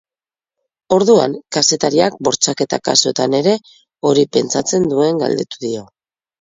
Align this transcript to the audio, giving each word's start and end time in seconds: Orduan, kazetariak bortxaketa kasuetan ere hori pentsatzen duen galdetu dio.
Orduan, 0.95 1.35
kazetariak 1.57 2.17
bortxaketa 2.29 2.81
kasuetan 2.91 3.37
ere 3.43 3.55
hori 4.11 4.27
pentsatzen 4.41 4.91
duen 4.97 5.25
galdetu 5.25 5.65
dio. 5.71 5.89